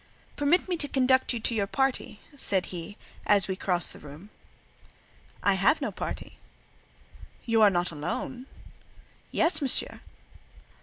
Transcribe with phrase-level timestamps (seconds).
[0.35, 4.31] "Permit me to conduct you to your party," said he, as we crossed the room.
[5.43, 6.39] "I have no party."
[7.45, 8.47] "You are not alone?"
[9.29, 10.01] "Yes, Monsieur."